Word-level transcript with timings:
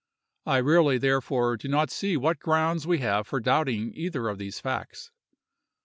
I 0.47 0.57
really, 0.57 0.97
therefore, 0.97 1.57
do 1.57 1.67
not 1.67 1.91
see 1.91 2.17
what 2.17 2.39
grounds 2.39 2.87
we 2.87 2.97
have 3.01 3.27
for 3.27 3.39
doubting 3.39 3.93
either 3.95 4.29
of 4.29 4.39
these 4.39 4.59
facts. 4.59 5.11